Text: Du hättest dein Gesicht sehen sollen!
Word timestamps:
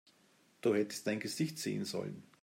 Du 0.61 0.73
hättest 0.73 1.05
dein 1.05 1.19
Gesicht 1.19 1.59
sehen 1.59 1.85
sollen! 1.85 2.23